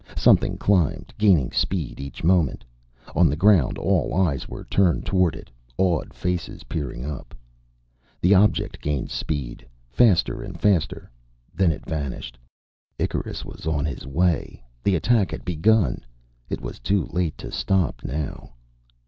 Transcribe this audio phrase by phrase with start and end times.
[0.17, 2.65] Something climbed, gaining speed each moment.
[3.13, 7.35] On the ground, all eyes were turned toward it, awed faces peering up.
[8.19, 9.63] The object gained speed.
[9.91, 11.11] Faster and faster.
[11.53, 12.39] Then it vanished.
[12.97, 14.63] Icarus was on his way.
[14.83, 16.03] The attack had begun;
[16.49, 18.55] it was too late to stop, now.